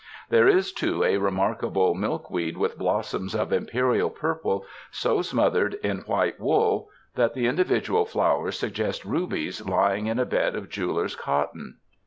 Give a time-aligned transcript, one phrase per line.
[0.31, 5.99] There is, too, a remarkable milkweed with blossoms of im perial purple so smothered in
[6.07, 11.75] white wool that the individual flowers suggest rubies lying in a bed of jeweler's cotton.